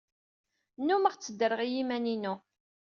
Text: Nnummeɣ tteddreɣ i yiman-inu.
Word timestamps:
Nnummeɣ 0.79 1.13
tteddreɣ 1.15 1.59
i 1.63 1.69
yiman-inu. 1.73 2.35